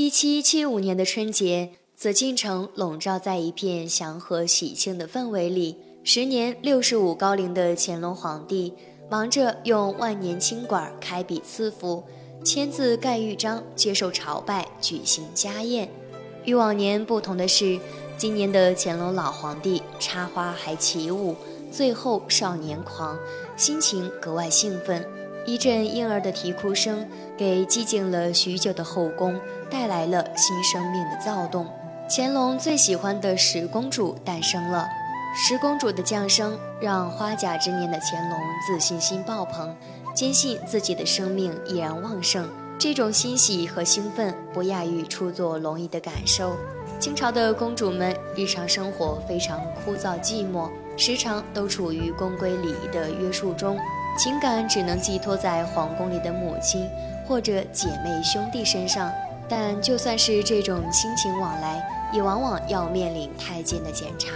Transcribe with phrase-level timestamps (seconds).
[0.00, 5.76] 一七七五年的春节，紫禁城笼罩在一片祥和喜庆的氛围里。
[6.04, 8.72] 时年六十五高龄的乾隆皇帝，
[9.10, 12.04] 忙着用万年青管开笔赐福，
[12.44, 15.90] 签字盖玉章，接受朝拜，举行家宴。
[16.44, 17.76] 与往年不同的是，
[18.16, 21.34] 今年的乾隆老皇帝插花还起舞，
[21.72, 23.18] 最后少年狂，
[23.56, 25.04] 心情格外兴奋。
[25.48, 29.40] 一阵婴儿的啼哭声，给寂静了许久的后宫
[29.70, 31.66] 带来了新生命的躁动。
[32.06, 34.86] 乾隆最喜欢的十公主诞生了。
[35.34, 39.74] 十公主的降生，让花甲之年的乾隆自信心爆棚，
[40.14, 42.46] 坚信自己的生命依然旺盛。
[42.78, 46.56] 这种欣喜和兴奋，不亚于初作龙椅的感受。
[47.00, 50.68] 清朝的公主们日常生活非常枯燥寂寞，
[50.98, 53.78] 时常都处于宫规礼仪的约束中。
[54.18, 56.90] 情感只能寄托在皇宫里的母亲
[57.24, 59.12] 或者姐妹兄弟身上，
[59.48, 64.32] 但就算是这种亲情往来，也往往要面临太监的检查。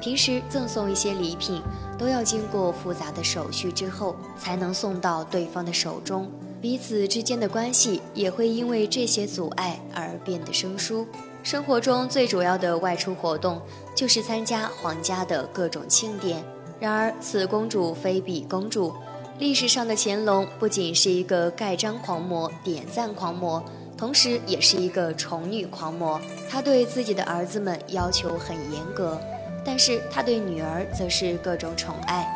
[0.00, 1.60] 平时赠送一些礼品，
[1.98, 6.26] 都要经过复杂的手续之后，才能送到对方的手中。
[6.62, 11.06] 彼此之间的关系也会因为这些阻碍而变得生疏。
[11.42, 13.60] 生活中最主要的外出活动，
[13.94, 16.42] 就是参加皇家的各种庆典。
[16.80, 18.92] 然而，此公主非彼公主。
[19.38, 23.62] 历史上的乾隆不仅是一个盖章狂魔、点赞狂魔，
[23.96, 26.20] 同时也是一个宠女狂魔。
[26.48, 29.20] 他对自己的儿子们要求很严格，
[29.64, 32.26] 但是他对女儿则是各种宠爱，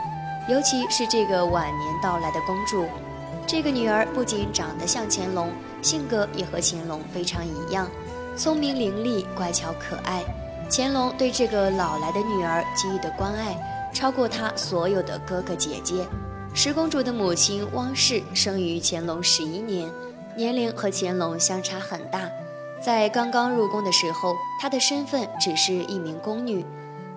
[0.49, 2.87] 尤其是这个晚年到来的公主。
[3.47, 5.51] 这个女儿不仅长得像乾隆，
[5.83, 7.87] 性格也和乾隆非常一样，
[8.37, 10.23] 聪明伶俐、乖巧可爱。
[10.71, 13.55] 乾隆对这个老来的女儿给予的关爱，
[13.95, 16.07] 超过他所有的哥哥姐姐。
[16.53, 19.91] 十公主的母亲汪氏生于乾隆十一年，
[20.37, 22.29] 年龄和乾隆相差很大。
[22.85, 26.67] 在刚刚入宫的时候，她的身份只是一名宫女。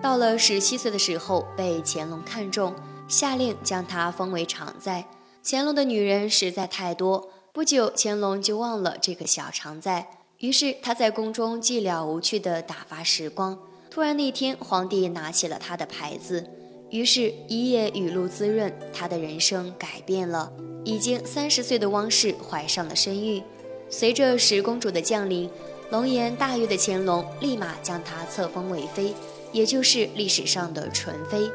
[0.02, 2.73] 到了十七岁的时候，被乾隆看中，
[3.08, 5.05] 下令将她封为常在。
[5.44, 10.08] 乾隆的女人实在太多，不久乾隆就忘了这个小常在。
[10.39, 13.58] 于是他在宫中寂寥无趣地打发时光。
[13.89, 16.48] 突然那天，皇帝拿起了他的牌子。
[16.89, 20.52] 于是，一夜雨露滋润，他的人生改变了。
[20.86, 23.43] 已经三十岁的汪氏怀上了身孕。
[23.89, 25.49] 随着十公主的降临，
[25.89, 29.14] 龙颜大悦的乾隆立马将她册封为妃，
[29.52, 31.52] 也就是历史上的纯妃。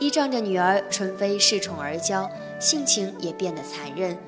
[0.00, 4.18] 依仗着女儿纯妃恃宠而骄，性情也变得残忍。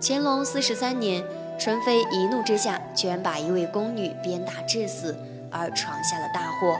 [0.00, 1.22] 乾隆四十三年，
[1.58, 5.14] 纯妃一怒之下，居然把一位宫女鞭打致死，
[5.50, 6.78] 而闯下了大祸。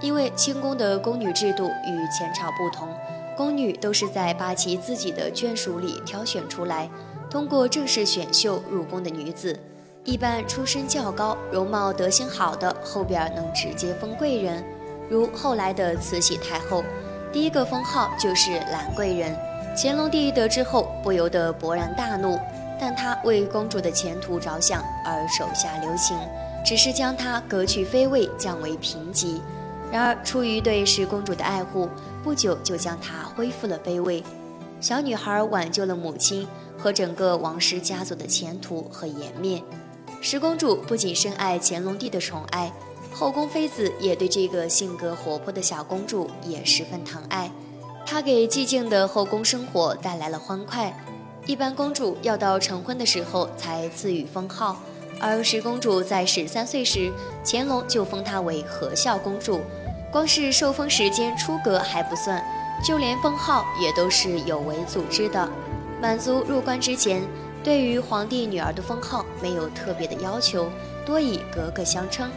[0.00, 2.88] 因为清宫的宫女制度与前朝不同，
[3.36, 6.88] 宫女都是在八旗自己的眷属里挑选出来，
[7.30, 9.58] 通过正式选秀入宫的女子，
[10.04, 14.62] 一般出身较高、容貌德行好的，后边能直接封贵人。
[15.08, 16.84] 如后来的慈禧太后，
[17.32, 19.36] 第一个封号就是兰贵人。
[19.76, 22.38] 乾隆帝得知后不由得勃然大怒，
[22.80, 26.16] 但他为公主的前途着想而手下留情，
[26.64, 29.42] 只是将她革去妃位，降为平级。
[29.92, 31.88] 然而，出于对十公主的爱护，
[32.22, 34.22] 不久就将她恢复了妃位。
[34.80, 39.62] 小女孩挽救了母亲和整个王室家族的前途和颜面。
[40.20, 42.70] 十公主不仅深爱乾隆帝的宠爱，
[43.12, 47.50] 后宫妃子也对这个性格活泼的小公主也十分疼爱。
[48.04, 50.94] 她给寂静的后宫生活带来了欢快。
[51.46, 54.76] 一般公主要到成婚的时候才赐予封号。
[55.20, 57.12] 而十公主在十三岁时，
[57.44, 59.60] 乾隆就封她为和孝公主。
[60.12, 62.42] 光是受封时间出格还不算，
[62.82, 65.48] 就连封号也都是有为组织的。
[66.00, 67.22] 满族入关之前，
[67.64, 70.70] 对于皇帝女儿的封号没有特别的要求，
[71.04, 72.30] 多以格格相称。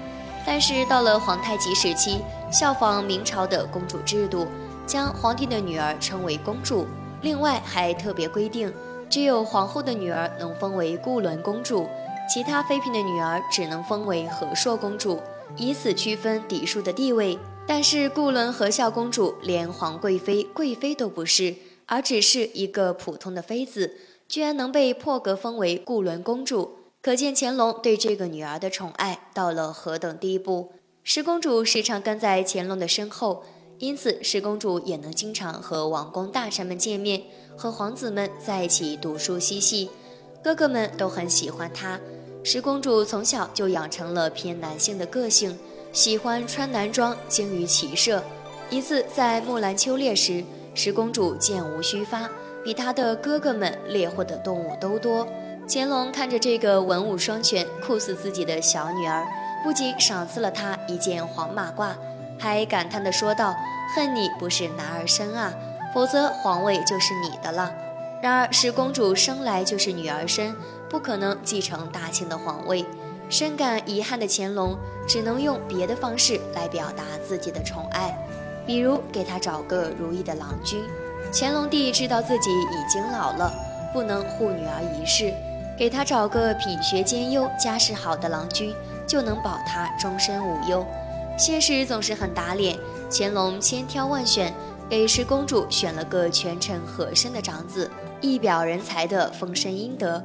[0.45, 4.47] 但是到了皇太极时期，效仿明朝的公主制度，
[4.87, 6.87] 将皇帝的女儿称为公主。
[7.21, 8.73] 另外还特别规定，
[9.09, 11.87] 只有皇后的女儿能封为固伦公主。
[12.29, 15.19] 其他妃嫔的女儿只能封为和硕公主，
[15.57, 17.39] 以此区分嫡庶的地位。
[17.65, 21.55] 但是固伦和孝公主连皇贵妃、贵妃都不是，
[21.87, 23.95] 而只是一个普通的妃子，
[24.27, 30.73] 居然能被破格封为固伦公主，可见乾隆对这个女儿的宠爱到了何等地步。
[31.03, 33.43] 十公主时常跟在乾隆的身后，
[33.79, 37.23] 因此十公主也能经常和王公大臣们见面，
[37.57, 39.89] 和皇子们在一起读书嬉戏，
[40.43, 41.99] 哥哥们都很喜欢她。
[42.41, 45.57] 十公主从小就养成了偏男性的个性，
[45.91, 48.23] 喜欢穿男装，精于骑射。
[48.69, 50.43] 一次在木兰秋猎时，
[50.73, 52.29] 十公主箭无虚发，
[52.63, 55.27] 比她的哥哥们猎获的动物都多。
[55.67, 59.27] 乾隆看着这个文武双全、酷似自己的小女儿，
[59.63, 61.91] 不仅赏赐了她一件黄马褂，
[62.39, 63.53] 还感叹地说道
[63.93, 65.53] ：“恨你不是男儿身啊，
[65.93, 67.71] 否则皇位就是你的了。”
[68.23, 70.55] 然而十公主生来就是女儿身，
[70.89, 72.85] 不可能继承大清的皇位。
[73.29, 74.75] 深感遗憾的乾隆，
[75.07, 78.17] 只能用别的方式来表达自己的宠爱，
[78.65, 80.83] 比如给他找个如意的郎君。
[81.31, 83.53] 乾隆帝知道自己已经老了，
[83.93, 85.31] 不能护女儿一世。
[85.77, 88.73] 给他找个品学兼优、家世好的郎君，
[89.07, 90.85] 就能保他终身无忧。
[91.37, 92.77] 现实总是很打脸，
[93.09, 94.53] 乾隆千挑万选，
[94.89, 97.89] 给十公主选了个权臣和珅的长子，
[98.19, 100.21] 一表人才的丰绅殷德。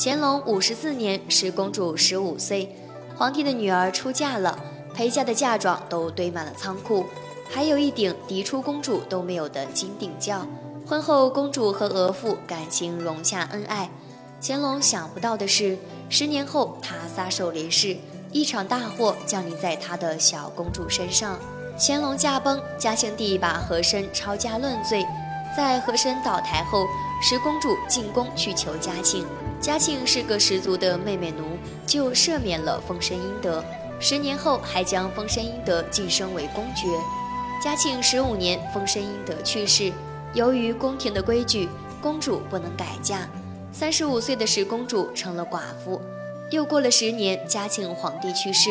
[0.00, 2.72] 乾隆五十四年，十公主十五岁，
[3.16, 4.56] 皇帝的女儿出嫁了，
[4.94, 7.04] 陪嫁的嫁妆都堆满了仓库，
[7.50, 10.46] 还有一顶嫡出公主都没有的金顶轿。
[10.86, 13.90] 婚后，公主和额驸感情融洽恩爱。
[14.40, 15.76] 乾隆想不到的是，
[16.08, 17.96] 十年后他撒手离世，
[18.30, 21.36] 一场大祸降临在他的小公主身上。
[21.76, 25.04] 乾隆驾崩，嘉庆帝把和珅抄家论罪。
[25.56, 26.86] 在和珅倒台后，
[27.20, 29.26] 十公主进宫去求嘉庆，
[29.60, 33.64] 嘉庆是个十足的妹妹奴，就赦免了丰绅殷德。
[34.00, 36.86] 十年后，还将丰绅殷德晋升为公爵。
[37.62, 39.92] 嘉庆十五年，丰绅殷德去世，
[40.32, 41.68] 由于宫廷的规矩，
[42.00, 43.28] 公主不能改嫁。
[43.72, 46.00] 三十五岁的十公主成了寡妇，
[46.52, 48.70] 又过了十年，嘉庆皇帝去世，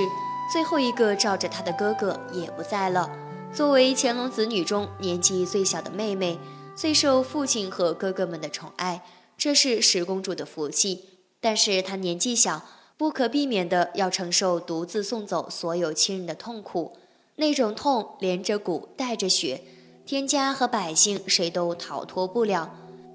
[0.54, 3.10] 最后一个罩着她的哥哥也不在了。
[3.54, 6.40] 作为乾隆子女中年纪最小的妹妹，
[6.76, 9.02] 最受父亲和哥哥们的宠爱，
[9.38, 11.06] 这是十公主的福气。
[11.40, 12.66] 但是她年纪小，
[12.98, 16.94] 不可避免的要承受独自送走所有亲人的痛苦，
[17.36, 19.62] 那种痛连着骨带着血，
[20.06, 22.74] 天家和百姓谁都逃脱不了。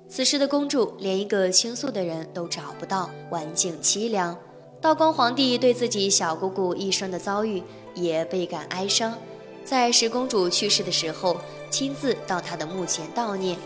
[0.08, 4.38] 此时的公主连一个倾诉的人都找不到，晚景凄凉。
[4.80, 7.62] 道光皇帝对自己小姑姑一生的遭遇
[7.94, 9.18] 也倍感哀伤，
[9.64, 11.36] 在十公主去世的时候，
[11.70, 13.58] 亲自到她的墓前悼念。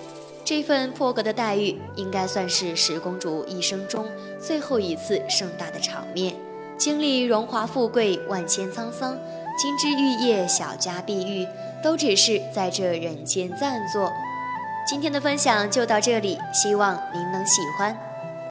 [0.47, 4.07] 这份破格的待遇，应该算是十公主一生中
[4.39, 6.37] 最后一次盛大的场面。
[6.79, 9.19] 经历荣华富贵、万千沧桑，
[9.59, 11.45] 金枝玉叶、小家碧玉，
[11.83, 14.13] 都只是在这人间暂坐。
[14.87, 18.06] 今天的分享就到这里，希望您能喜欢。